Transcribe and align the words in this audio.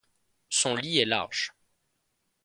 Son 0.49 0.73
lit 0.73 0.97
est 0.97 1.05
large. 1.05 1.53